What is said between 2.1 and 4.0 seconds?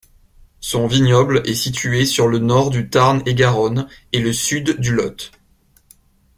le nord du Tarn-et-Garonne